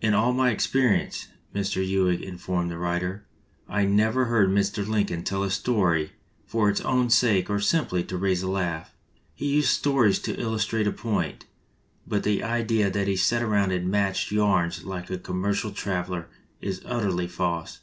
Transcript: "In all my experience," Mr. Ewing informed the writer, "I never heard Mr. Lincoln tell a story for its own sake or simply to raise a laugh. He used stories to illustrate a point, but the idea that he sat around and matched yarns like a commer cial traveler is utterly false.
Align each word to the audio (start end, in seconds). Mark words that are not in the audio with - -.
"In 0.00 0.14
all 0.14 0.32
my 0.32 0.50
experience," 0.52 1.26
Mr. 1.52 1.84
Ewing 1.84 2.22
informed 2.22 2.70
the 2.70 2.78
writer, 2.78 3.26
"I 3.68 3.84
never 3.84 4.26
heard 4.26 4.48
Mr. 4.48 4.86
Lincoln 4.86 5.24
tell 5.24 5.42
a 5.42 5.50
story 5.50 6.12
for 6.46 6.70
its 6.70 6.80
own 6.82 7.10
sake 7.10 7.50
or 7.50 7.58
simply 7.58 8.04
to 8.04 8.16
raise 8.16 8.42
a 8.44 8.48
laugh. 8.48 8.94
He 9.34 9.46
used 9.56 9.70
stories 9.70 10.20
to 10.20 10.40
illustrate 10.40 10.86
a 10.86 10.92
point, 10.92 11.46
but 12.06 12.22
the 12.22 12.44
idea 12.44 12.90
that 12.92 13.08
he 13.08 13.16
sat 13.16 13.42
around 13.42 13.72
and 13.72 13.90
matched 13.90 14.30
yarns 14.30 14.84
like 14.84 15.10
a 15.10 15.18
commer 15.18 15.50
cial 15.52 15.74
traveler 15.74 16.28
is 16.60 16.82
utterly 16.84 17.26
false. 17.26 17.80